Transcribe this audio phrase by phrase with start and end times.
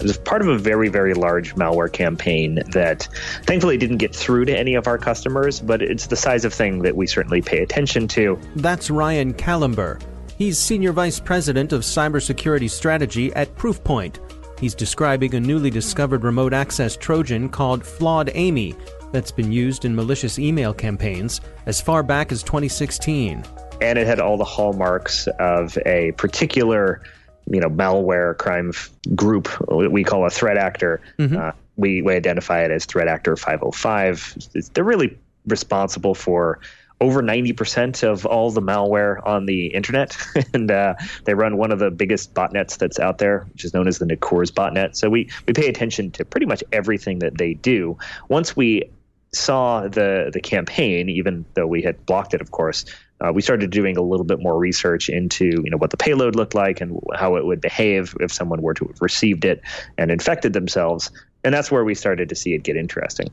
[0.00, 3.06] It was part of a very, very large malware campaign that
[3.44, 6.80] thankfully didn't get through to any of our customers, but it's the size of thing
[6.82, 8.38] that we certainly pay attention to.
[8.56, 10.00] That's Ryan Kalember.
[10.38, 14.18] He's Senior Vice President of Cybersecurity Strategy at Proofpoint.
[14.58, 18.74] He's describing a newly discovered remote access Trojan called Flawed Ammyy
[19.12, 23.44] that's been used in malicious email campaigns as far back as 2016.
[23.82, 27.02] And it had all the hallmarks of a particular
[27.50, 31.00] you know malware crime f- group we call a threat actor.
[31.18, 31.36] Mm-hmm.
[31.36, 34.36] Uh, we, we identify it as threat actor 505.
[34.74, 36.60] They're really responsible for
[37.00, 40.16] over 90% of all the malware on the internet.
[40.54, 40.94] and uh,
[41.24, 44.04] they run one of the biggest botnets that's out there, which is known as the
[44.04, 44.94] Necurs botnet.
[44.94, 47.96] So we, we pay attention to pretty much everything that they do.
[48.28, 48.90] Once we
[49.32, 52.84] saw the, the campaign, even though we had blocked it, of course,
[53.20, 56.36] uh, we started doing a little bit more research into you know what the payload
[56.36, 59.60] looked like and how it would behave if someone were to have received it
[59.98, 61.10] and infected themselves.
[61.44, 63.28] And that's where we started to see it get interesting.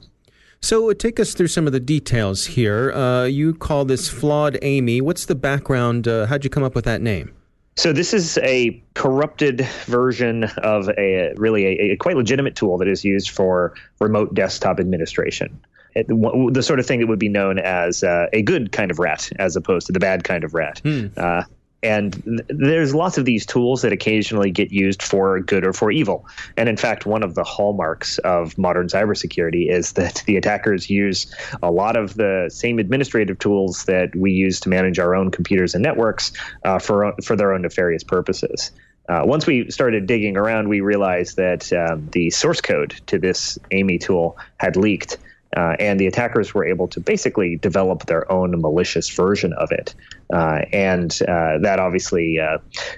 [0.62, 2.92] So take us through some of the details here.
[2.92, 5.02] Uh, you call this flawed ammyy.
[5.02, 6.08] What's the background?
[6.08, 7.34] Uh, how'd you come up with that name?
[7.76, 12.88] So this is a corrupted version of a really a, a quite legitimate tool that
[12.88, 15.60] is used for remote desktop administration
[16.04, 19.30] the sort of thing that would be known as uh, a good kind of rat
[19.40, 20.80] as opposed to the bad kind of rat.
[20.84, 21.08] Hmm.
[21.16, 21.44] Uh,
[21.84, 26.26] and there's lots of these tools that occasionally get used for good or for evil.
[26.58, 31.34] And in fact, one of the hallmarks of modern cybersecurity is that the attackers use
[31.62, 35.76] a lot of the same administrative tools that we use to manage our own computers
[35.76, 36.32] and networks
[36.66, 38.72] uh, for for their own nefarious purposes.
[39.10, 43.58] Uh, once we started digging around, we realized that um, the source code to this
[43.72, 45.18] Ammyy tool had leaked.
[45.56, 49.96] Uh, and the attackers were able to basically develop their own malicious version of it.
[50.34, 52.58] Uh, and uh, that obviously uh,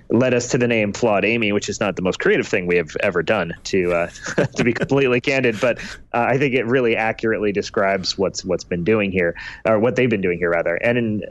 [0.10, 2.76] led us to the name Flawed Ammyy, which is not the most creative thing we
[2.76, 4.10] have ever done, to uh,
[4.56, 5.60] to be completely candid.
[5.62, 5.80] But
[6.14, 9.36] uh, I think it really accurately describes what's what's been doing here,
[9.66, 10.76] or what they've been doing here, rather.
[10.76, 11.24] And in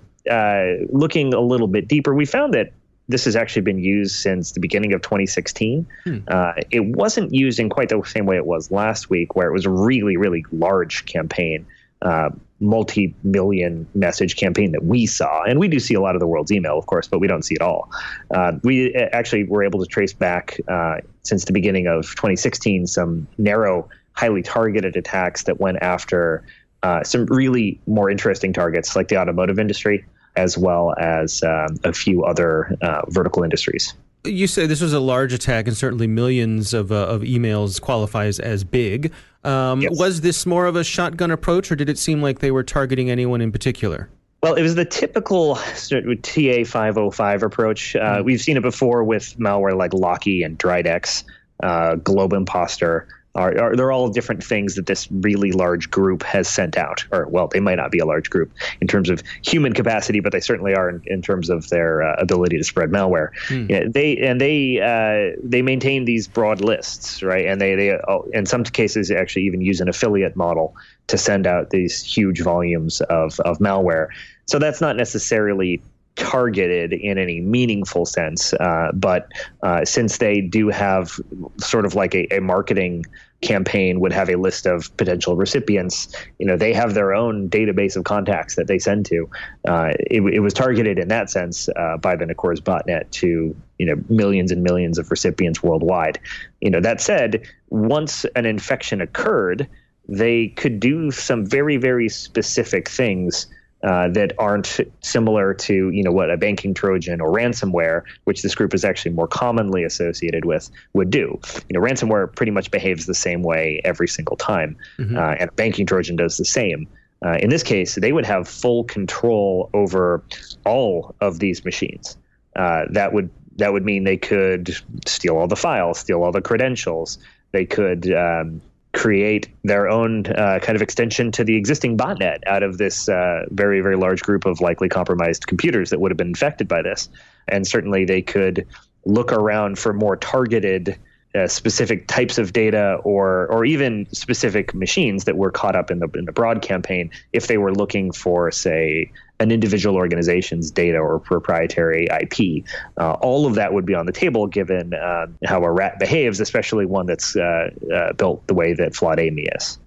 [0.92, 2.72] looking a little bit deeper, we found that
[3.08, 5.86] this has actually been used since the beginning of 2016.
[6.04, 6.18] Hmm.
[6.28, 9.52] Uh, it wasn't used in quite the same way it was last week, where it
[9.52, 11.66] was a really, really large campaign,
[12.02, 15.42] uh, multi million message campaign that we saw.
[15.44, 17.42] And we do see a lot of the world's email, of course, but we don't
[17.42, 17.90] see it all.
[18.30, 22.86] Uh, we uh, actually were able to trace back uh, since the beginning of 2016
[22.86, 26.44] some narrow, highly targeted attacks that went after.
[26.82, 30.04] Uh, some really more interesting targets like the automotive industry,
[30.38, 33.94] as well as um, a few other uh, vertical industries.
[34.24, 38.38] You say this was a large attack, and certainly millions of, uh, of emails qualifies
[38.38, 39.12] as big.
[39.44, 39.98] Um, yes.
[39.98, 43.10] Was this more of a shotgun approach, or did it seem like they were targeting
[43.10, 44.08] anyone in particular?
[44.42, 47.96] Well, it was the typical TA 505 approach.
[47.96, 48.24] Uh, mm-hmm.
[48.24, 51.24] We've seen it before with malware like Locky and Dridex,
[51.62, 53.08] uh, Globe Imposter
[53.38, 57.04] are, are they're all different things that this really large group has sent out.
[57.12, 60.32] Or well they might not be a large group in terms of human capacity but
[60.32, 63.30] they certainly are in, in terms of their uh, ability to spread malware.
[63.46, 63.66] Hmm.
[63.70, 67.46] yeah, they and they uh, they maintain these broad lists right?
[67.46, 70.74] And they they oh, in some cases actually even use an affiliate model
[71.06, 74.08] to send out these huge volumes of of malware.
[74.46, 75.80] So that's not necessarily
[76.18, 78.52] targeted in any meaningful sense.
[78.54, 79.28] Uh, but
[79.62, 81.12] uh, since they do have
[81.58, 83.06] sort of like a, a, marketing
[83.40, 87.96] campaign would have a list of potential recipients, you know, they have their own database
[87.96, 89.30] of contacts that they send to.
[89.66, 93.86] Uh, it, it, was targeted in that sense uh, by the Necurs botnet to you
[93.86, 96.18] know millions and millions of recipients worldwide.
[96.60, 99.68] You know, that said, once an infection occurred,
[100.08, 103.46] they could do some very very specific things
[103.82, 108.54] uh, that aren't similar to you know what a banking trojan or ransomware, which this
[108.54, 111.38] group is actually more commonly associated with, would do.
[111.68, 115.16] You know, ransomware pretty much behaves the same way every single time, mm-hmm.
[115.16, 116.88] uh, and a banking trojan does the same.
[117.24, 120.22] Uh, in this case, they would have full control over
[120.64, 122.16] all of these machines.
[122.56, 124.74] Uh, that would that would mean they could
[125.06, 127.18] steal all the files, steal all the credentials.
[127.52, 128.60] They could um,
[128.92, 133.44] create their own uh, kind of extension to the existing botnet out of this uh,
[133.50, 137.08] very, very large group of likely compromised computers that would have been infected by this.
[137.48, 138.66] And certainly they could
[139.04, 140.98] look around for more targeted
[141.34, 145.98] uh, specific types of data or or even specific machines that were caught up in
[145.98, 150.98] the in the broad campaign if they were looking for say an individual organization's data
[150.98, 152.64] or proprietary IP.
[152.96, 156.40] Uh, all of that would be on the table given uh, how a rat behaves,
[156.40, 159.78] especially one that's uh, uh, built the way that Flawed Ammyy is.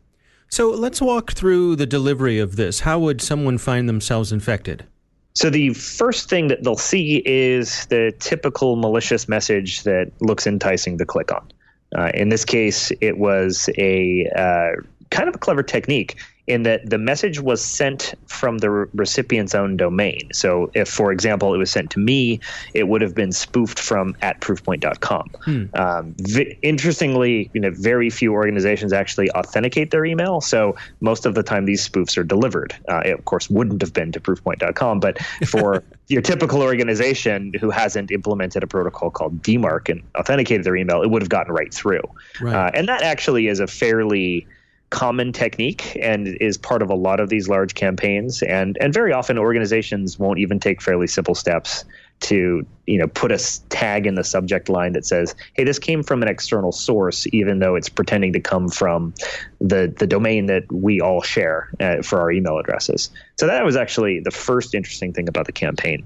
[0.48, 2.82] So let's walk through the delivery of this.
[2.82, 4.86] How would someone find themselves infected?
[5.34, 10.98] So the first thing that they'll see is the typical malicious message that looks enticing
[10.98, 11.52] to click on.
[11.98, 16.18] Uh, in this case, it was a uh, kind of a clever technique
[16.48, 20.30] in that the message was sent from the recipient's own domain.
[20.34, 22.40] So, if, for example, it was sent to me,
[22.74, 25.30] it would have been spoofed from at proofpoint.com.
[25.44, 25.66] Hmm.
[25.74, 30.42] Um, v- interestingly, you know, very few organizations actually authenticate their email.
[30.42, 32.76] So, most of the time, these spoofs are delivered.
[32.90, 37.70] Uh, it, of course, wouldn't have been to proofpoint.com, but for your typical organization who
[37.70, 41.74] hasn't implemented a protocol called DMARC and authenticated their email, it would have gotten right
[41.74, 42.02] through.
[42.42, 42.54] Right.
[42.54, 44.48] Uh, and that actually is a fairly
[44.92, 48.44] common technique and is part of a lot of these large campaigns.
[48.44, 51.84] And and very often organizations won't even take fairly simple steps
[52.22, 56.04] to you know put a tag in the subject line that says hey this came
[56.04, 59.14] from an external source even though it's pretending to come from
[59.60, 63.76] the the domain that we all share uh, for our email addresses so that was
[63.76, 66.06] actually the first interesting thing about the campaign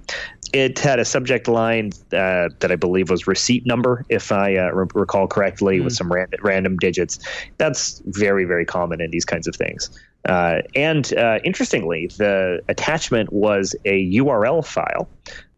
[0.54, 4.70] it had a subject line uh, that I believe was receipt number, if I uh,
[4.70, 5.84] re- recall correctly, mm.
[5.84, 5.98] with hmm.
[5.98, 7.20] some ran- random digits.
[7.58, 9.90] That's very, very common in these kinds of things.
[10.25, 15.07] Uh, and uh, interestingly, the attachment was a URL file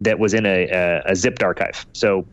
[0.02, 1.86] that was in a, a, a zipped archive.
[1.94, 2.26] So,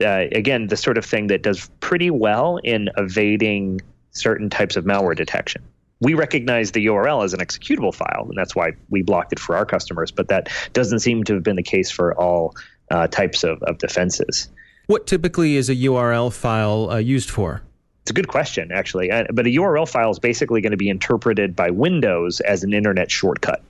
[0.00, 3.80] uh, again, the sort of thing that does pretty well in evading
[4.12, 5.62] certain types of malware detection
[6.00, 9.56] we recognize the URL as an executable file, and that's why we blocked it for
[9.56, 10.10] our customers.
[10.10, 12.54] But that doesn't seem to have been the case for all
[12.90, 14.48] uh, types of, of defenses.
[14.86, 17.62] What typically is a URL file uh, used for?
[18.06, 19.10] It's a good question, actually.
[19.10, 22.72] Uh, but a URL file is basically going to be interpreted by Windows as an
[22.72, 23.64] internet shortcut.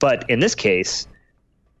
[0.00, 1.06] But in this case,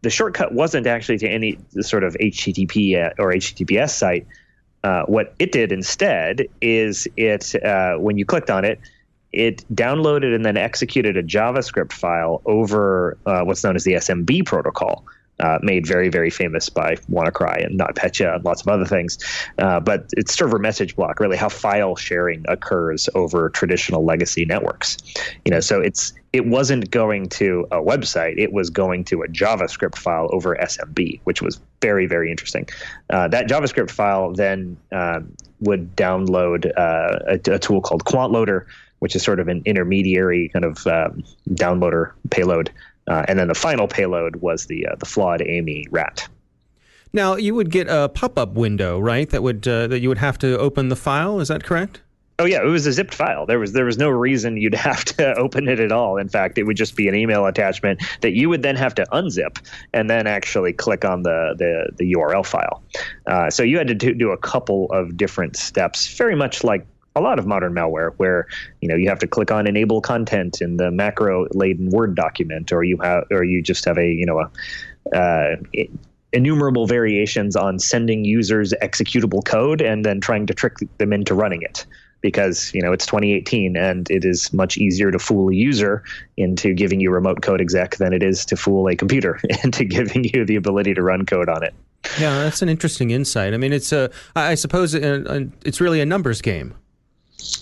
[0.02, 4.24] the shortcut wasn't actually to any sort of HTTP uh, or HTTPS site.
[4.84, 8.78] Uh, what it did instead is it, uh, when you clicked on it,
[9.32, 14.46] it downloaded and then executed a JavaScript file over uh, what's known as the SMB
[14.46, 15.04] protocol.
[15.38, 19.18] Uh, made very, very famous by WannaCry and NotPetya and lots of other things.
[19.58, 24.96] Uh, but it's server message block, really how file sharing occurs over traditional legacy networks.
[25.44, 29.28] You know, so it's it wasn't going to a website; it was going to a
[29.28, 32.66] JavaScript file over SMB, which was very, very interesting.
[33.10, 38.64] Uh, that JavaScript file then um, would download uh, a, a tool called QuantLoader
[39.00, 42.70] which is sort of an intermediary kind of um, downloader payload.
[43.08, 46.28] Uh, and then the final payload was the uh, the flawed Ammyy rat.
[47.12, 49.28] Now you would get a pop-up window, right?
[49.30, 51.40] That would uh, that you would have to open the file.
[51.40, 52.02] Is that correct?
[52.38, 53.46] Oh yeah, it was a zipped file.
[53.46, 56.18] There was there was no reason you'd have to open it at all.
[56.18, 59.06] In fact, it would just be an email attachment that you would then have to
[59.12, 59.58] unzip
[59.94, 62.82] and then actually click on the the, the URL file.
[63.26, 66.86] Uh, so you had to do, do a couple of different steps, very much like
[67.16, 68.46] a lot of modern malware, where
[68.80, 72.72] you know you have to click on enable content in the macro laden Word document,
[72.72, 75.56] or you have, or you just have a you know a uh,
[76.32, 81.62] innumerable variations on sending users executable code and then trying to trick them into running
[81.62, 81.86] it
[82.20, 86.02] because you know it's 2018 and it is much easier to fool a user
[86.36, 90.24] into giving you remote code exec than it is to fool a computer into giving
[90.24, 91.74] you the ability to run code on it.
[92.18, 93.54] Yeah, that's an interesting insight.
[93.54, 96.74] I mean, it's a I suppose it's really a numbers game.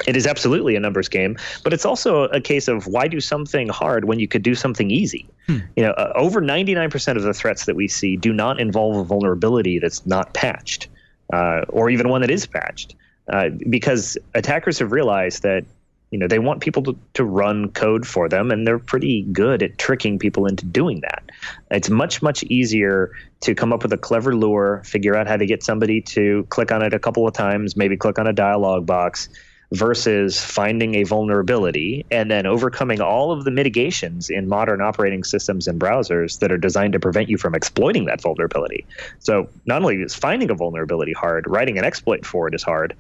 [0.06, 3.68] It is absolutely a numbers game, but it's also a case of why do something
[3.68, 5.28] hard when you could do something easy.
[5.46, 5.58] Hmm.
[5.76, 9.04] You know, uh, over 99% of the threats that we see do not involve a
[9.04, 10.88] vulnerability that's not patched,
[11.32, 12.94] uh, or even one that is patched.
[13.32, 15.64] Uh, because attackers have realized that
[16.10, 19.64] you know they want people to, to run code for them and they're pretty good
[19.64, 21.24] at tricking people into doing that
[21.72, 23.10] it's much much easier
[23.40, 26.70] to come up with a clever lure figure out how to get somebody to click
[26.70, 29.28] on it a couple of times maybe click on a dialog box
[29.72, 35.66] versus finding a vulnerability and then overcoming all of the mitigations in modern operating systems
[35.66, 38.86] and browsers that are designed to prevent you from exploiting that vulnerability.
[39.18, 42.94] So not only is finding a vulnerability hard, writing an exploit for it is hard,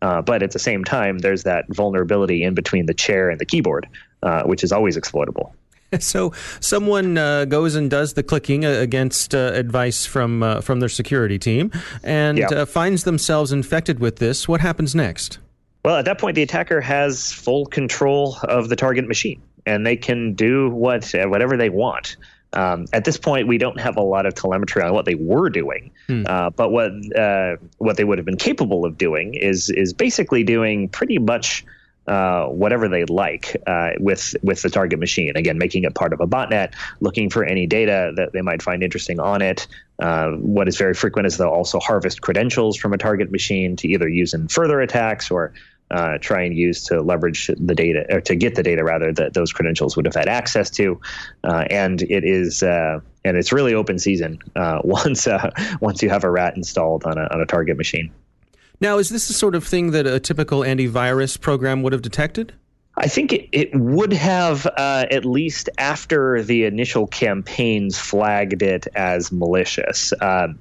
[0.00, 3.46] uh, but at the same time, there's that vulnerability in between the chair and the
[3.46, 3.88] keyboard,
[4.22, 5.54] uh, which is always exploitable.
[6.00, 10.80] So someone uh, goes and does the clicking uh, against uh, advice from uh, from
[10.80, 11.72] their security team
[12.02, 12.48] and yeah.
[12.48, 14.46] Uh, finds themselves infected with this.
[14.46, 15.38] What happens next?
[15.84, 19.96] Well, at that point, the attacker has full control of the target machine, and they
[19.96, 22.16] can do what whatever they want.
[22.52, 25.50] Um, at this point, we don't have a lot of telemetry on what they were
[25.50, 26.24] doing, hmm.
[26.26, 30.44] uh, but what uh, what they would have been capable of doing is is basically
[30.44, 31.64] doing pretty much
[32.06, 35.36] uh, whatever they like uh, with with the target machine.
[35.36, 38.82] Again, making it part of a botnet, looking for any data that they might find
[38.82, 39.66] interesting on it.
[39.98, 43.88] Uh, what is very frequent is they'll also harvest credentials from a target machine to
[43.88, 45.52] either use in further attacks or
[45.90, 49.34] uh, try and use to leverage the data or to get the data rather that
[49.34, 51.00] those credentials would have had access to.
[51.44, 55.26] Uh, and it is uh, and it's really open season uh, once
[55.80, 58.10] once you have a rat installed on a on a target machine.
[58.80, 62.52] Now, is this the sort of thing that a typical antivirus program would have detected?
[62.98, 68.88] I think it, it would have, uh, at least after the initial campaigns flagged it
[68.94, 70.12] as malicious.
[70.20, 70.58] Um,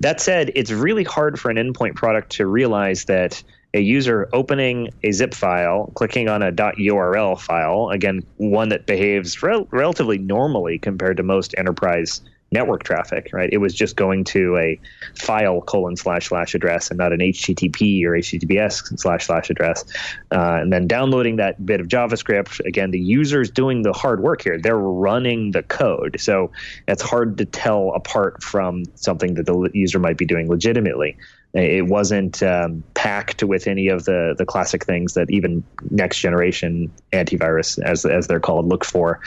[0.00, 3.42] that said, it's really hard for an endpoint product to realize that
[3.74, 9.42] a user opening a zip file, clicking on a .url file, again, one that behaves
[9.42, 13.50] rel- relatively normally compared to most enterprise network traffic, right?
[13.52, 14.80] It was just going to a
[15.14, 19.84] file colon slash slash address and not an HTTP or HTTPS slash slash address.
[20.32, 22.60] Uh, and then downloading that bit of JavaScript.
[22.60, 24.58] Again, the user's doing the hard work here.
[24.58, 26.16] They're running the code.
[26.20, 26.50] So
[26.86, 31.16] it's hard to tell apart from something that the user might be doing legitimately.
[31.54, 36.92] It wasn't um, packed with any of the the classic things that even next generation
[37.12, 39.20] antivirus, as as they're called, look for.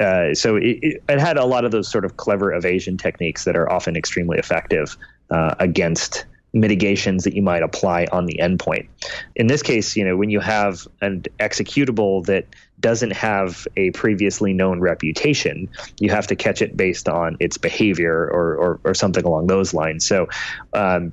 [0.00, 3.56] Uh, so it, it, had a lot of those sort of clever evasion techniques that
[3.56, 4.96] are often extremely effective
[5.30, 8.88] uh, against mitigations that you might apply on the endpoint.
[9.36, 12.46] In this case, you know, when you have an executable that
[12.80, 15.68] doesn't have a previously known reputation,
[16.00, 19.74] you have to catch it based on its behavior or, or, or something along those
[19.74, 20.04] lines.
[20.04, 20.28] So,
[20.72, 21.12] um,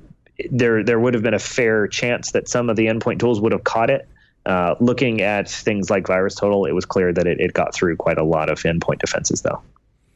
[0.50, 3.52] there there would have been a fair chance that some of the endpoint tools would
[3.52, 4.08] have caught it.
[4.46, 8.16] Uh, looking at things like VirusTotal, it was clear that it, it got through quite
[8.16, 9.60] a lot of endpoint defenses, though.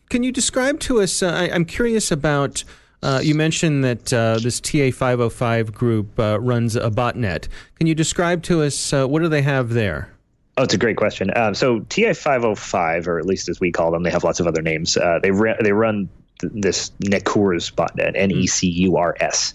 [0.09, 1.23] Can you describe to us?
[1.23, 2.65] Uh, I, am curious about.
[3.03, 7.49] Uh, you mentioned that uh, this TA505 group uh, runs a botnet.
[7.75, 10.09] Can you describe to us uh, what do they have there?
[10.57, 11.37] Oh, it's a great question.
[11.37, 14.63] Um, so TA505, or at least as we call them, they have lots of other
[14.63, 14.95] names.
[14.95, 16.09] they they run
[16.41, 19.55] this Necurs botnet, N E C U R S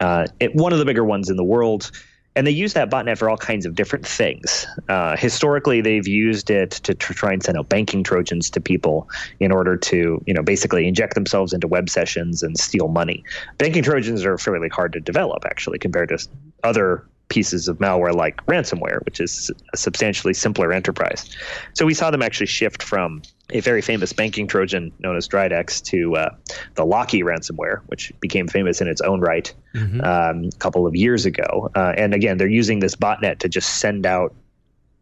[0.00, 1.90] uh, it, one of the bigger ones in the world.
[2.34, 4.66] And they use that botnet for all kinds of different things.
[4.90, 9.08] Uh, historically, they've used it to tr- try and send out banking trojans to people
[9.40, 13.24] in order to, you know, basically inject themselves into web sessions and steal money.
[13.56, 16.18] Banking trojans are fairly hard to develop, actually, compared to
[16.62, 21.28] other pieces of malware like ransomware, which is a substantially simpler enterprise.
[21.74, 25.82] So we saw them actually shift from a very famous banking Trojan known as Dridex
[25.84, 26.34] to uh,
[26.74, 30.00] the Locky ransomware, which became famous in its own right mm-hmm.
[30.00, 31.70] um, a couple of years ago.
[31.74, 34.34] Uh, and again, they're using this botnet to just send out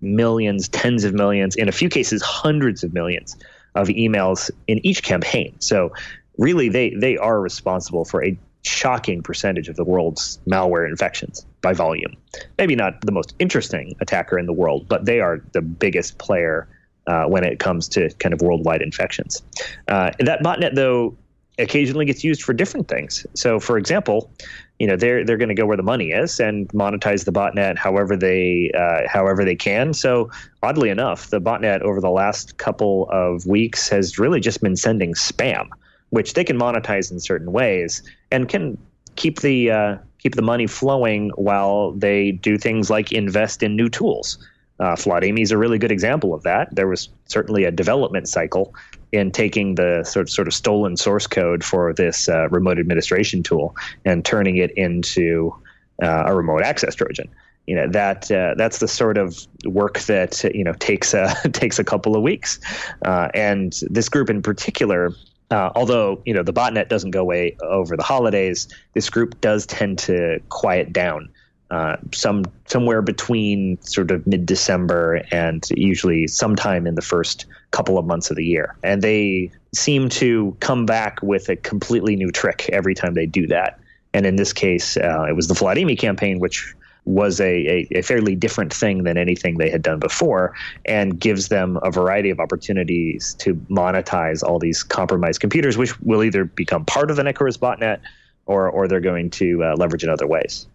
[0.00, 3.36] millions, tens of millions, in a few cases, hundreds of millions
[3.74, 5.54] of emails in each campaign.
[5.60, 5.92] So
[6.38, 11.72] really, they they are responsible for a shocking percentage of the world's malware infections by
[11.72, 12.16] volume.
[12.58, 16.66] Maybe not the most interesting attacker in the world, but they are the biggest player
[17.06, 19.42] uh, when it comes to kind of worldwide infections.
[19.88, 21.14] Uh, that botnet, though,
[21.58, 23.26] occasionally gets used for different things.
[23.34, 24.30] So, for example,
[24.78, 27.78] you know they're they're going to go where the money is and monetize the botnet
[27.78, 29.92] however they uh, however they can.
[29.92, 30.30] So,
[30.62, 35.14] oddly enough, the botnet over the last couple of weeks has really just been sending
[35.14, 35.68] spam,
[36.10, 38.78] which they can monetize in certain ways and can
[39.16, 43.88] keep the uh, keep the money flowing while they do things like invest in new
[43.88, 44.38] tools.
[44.80, 44.96] Uh,
[45.38, 46.74] is a really good example of that.
[46.74, 48.74] There was certainly a development cycle
[49.12, 53.44] in taking the sort of, sort of stolen source code for this uh, remote administration
[53.44, 55.54] tool and turning it into
[56.02, 57.30] uh, a remote access Trojan.
[57.66, 61.78] You know that uh, that's the sort of work that you know takes a takes
[61.78, 62.58] a couple of weeks,
[63.06, 65.12] uh, and this group in particular
[65.54, 69.66] uh, although you know the botnet doesn't go away over the holidays, this group does
[69.66, 71.30] tend to quiet down.
[71.70, 77.98] Uh, some somewhere between sort of mid December and usually sometime in the first couple
[77.98, 82.30] of months of the year, and they seem to come back with a completely new
[82.32, 83.78] trick every time they do that.
[84.12, 88.02] And in this case, uh, it was the FlawedAmmyy campaign, which was a, a, a,
[88.02, 90.54] fairly different thing than anything they had done before
[90.86, 96.22] and gives them a variety of opportunities to monetize all these compromised computers, which will
[96.22, 98.00] either become part of the Necurs botnet
[98.46, 100.66] or, or they're going to uh, leverage in other ways.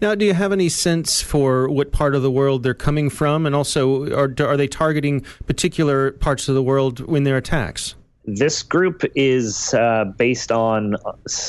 [0.00, 3.46] Now, do you have any sense for what part of the world they're coming from?
[3.46, 7.94] And also, are, are they targeting particular parts of the world in their attacks?
[8.36, 10.96] This group is uh, based on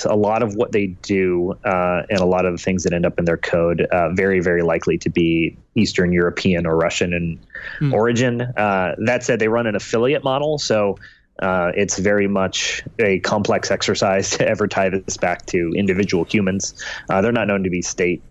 [0.06, 3.06] a lot of what they do uh, and a lot of the things that end
[3.06, 7.40] up in their code uh, very very likely to be eastern european or russian in
[7.80, 7.94] mm.
[7.94, 8.42] origin.
[8.42, 10.98] Uh, that said they run an affiliate model so
[11.42, 16.74] uh, it's very much a complex exercise to ever tie this back to individual humans.
[17.10, 18.22] Uh, they're not known to be state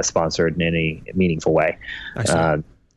[0.00, 1.76] sponsored in any meaningful way.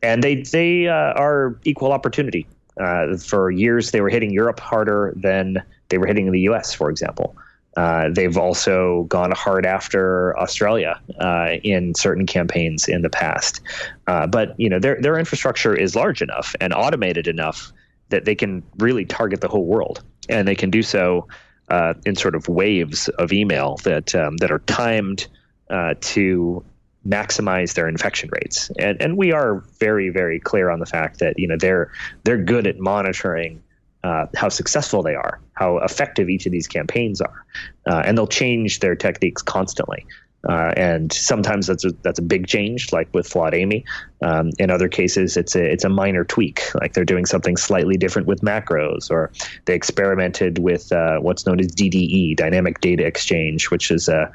[0.04, 2.48] And they they are equal opportunity
[2.80, 6.90] uh, for years, they were hitting Europe harder than they were hitting the U.S., for
[6.90, 7.36] example.
[7.78, 13.62] Uh, they've also gone hard after Australia uh, in certain campaigns in the past.
[14.08, 17.72] Uh, but you know their their infrastructure is large enough and automated enough
[18.10, 21.28] that they can really target the whole world, and they can do so
[21.70, 25.28] uh, in sort of waves of email that um, that are timed
[25.70, 26.66] uh, to
[27.08, 28.70] maximize their infection rates.
[28.78, 31.92] And and we are very very clear on the fact that you know they're
[32.24, 33.62] they're good at monitoring
[34.04, 37.46] uh, how successful they are, how effective each of these campaigns are,
[37.88, 40.06] uh, and they'll change their techniques constantly.
[40.48, 43.84] Uh, and sometimes that's a, that's a big change, like with FlawedAmmyy.
[44.22, 47.98] Um, in other cases, it's a it's a minor tweak, like they're doing something slightly
[47.98, 49.32] different with macros, or
[49.66, 54.32] they experimented with uh, what's known as DDE, Dynamic Data Exchange, which is a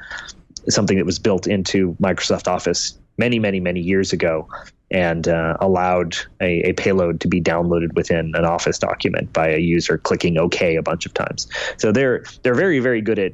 [0.69, 4.47] something that was built into Microsoft Office many, many, many years ago
[4.91, 9.57] and uh, allowed a, a, payload to be downloaded within an Office document by a
[9.57, 11.47] user clicking OK a bunch of times.
[11.77, 13.33] So they're they're very, very good at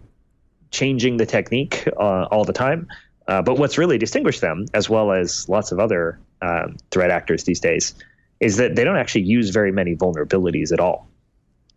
[0.71, 2.87] changing the technique uh, all the time.
[3.27, 7.43] Uh, but what's really distinguished them, as well as lots of other um, threat actors
[7.43, 7.93] these days,
[8.39, 11.07] is that they don't actually use very many vulnerabilities at all.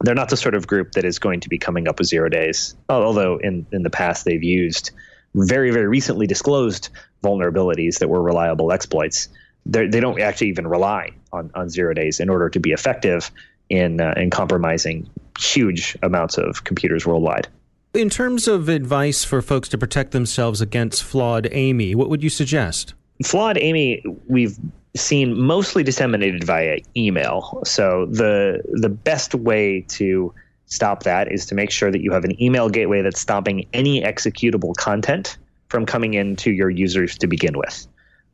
[0.00, 2.28] They're not the sort of group that is going to be coming up with zero
[2.28, 4.92] days, although in, in the past they've used
[5.34, 6.88] very, very recently disclosed
[7.22, 9.28] vulnerabilities that were reliable exploits.
[9.64, 12.72] They're, they do not actually even rely on, on zero days in order to be
[12.72, 13.30] effective
[13.68, 17.48] in, uh, in compromising huge amounts of computers worldwide.
[17.94, 22.30] In terms of advice for folks to protect themselves against flawed Ammyy, what would you
[22.30, 22.94] suggest?
[23.22, 24.58] Flawed Ammyy, we've
[24.96, 27.62] seen mostly disseminated via email.
[27.64, 30.34] So the the best way to
[30.72, 34.02] stop that is to make sure that you have an email gateway that's stopping any
[34.02, 35.36] executable content
[35.68, 37.86] from coming into your users to begin with.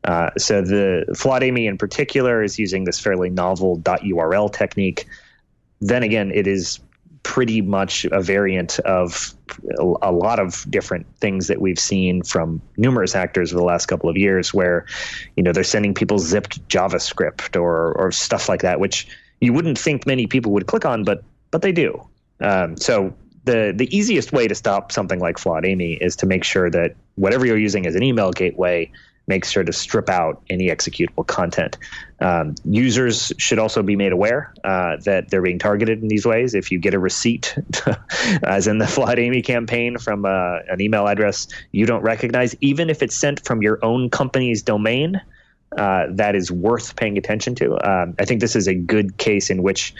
[0.05, 5.05] Uh, so the FlawedAmmyy in particular is using this fairly novel .url technique.
[5.81, 6.79] Then again, it is
[7.23, 9.35] pretty much a variant of
[10.01, 14.09] a lot of different things that we've seen from numerous actors over the last couple
[14.09, 14.85] of years where
[15.35, 19.05] you know they're sending people zipped javascript or or stuff like that which
[19.41, 21.21] you wouldn't think many people would click on but
[21.51, 22.01] but they do
[22.41, 23.13] um, so
[23.45, 27.45] the the easiest way to stop something like FlawedAmmyy is to make sure that whatever
[27.45, 28.91] you're using as an email gateway
[29.29, 31.77] makes sure to strip out any executable content.
[32.19, 36.55] Um, users should also be made aware uh, that they're being targeted in these ways.
[36.55, 37.55] If you get a receipt,
[38.43, 43.03] as in the FlawedAmmyy campaign, from uh, an email address you don't recognize, even if
[43.03, 45.21] it's sent from your own company's domain,
[45.77, 47.73] uh, that is worth paying attention to.
[47.87, 49.93] Um, I think this is a good case in which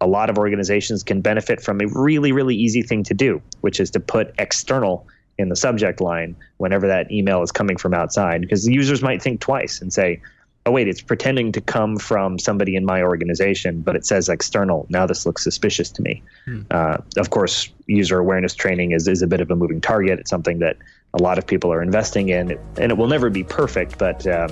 [0.00, 3.80] a lot of organizations can benefit from a really, really easy thing to do, which
[3.80, 5.06] is to put external
[5.38, 9.22] in the subject line whenever that email is coming from outside, because the users might
[9.22, 10.20] think twice and say,
[10.66, 14.86] oh wait, it's pretending to come from somebody in my organization, but it says external.
[14.90, 16.22] Now this looks suspicious to me.
[16.44, 16.62] Hmm.
[16.70, 20.18] Uh, of course, user awareness training is is a bit of a moving target.
[20.18, 20.76] It's something that
[21.14, 24.48] a lot of people are investing in, and it will never be perfect, but uh,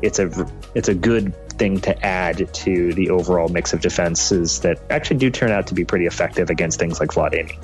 [0.00, 4.80] it's a it's a good thing to add to the overall mix of defenses that
[4.90, 7.58] actually do turn out to be pretty effective against things like Flawed Ammyy.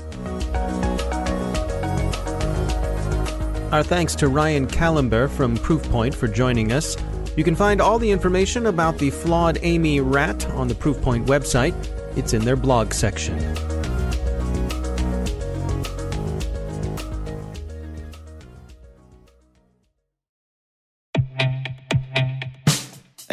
[3.72, 6.96] Our thanks to Ryan Kalember from Proofpoint for joining us.
[7.36, 11.74] You can find all the information about the flawed Ammyy rat on the Proofpoint website.
[12.16, 13.36] It's in their blog section.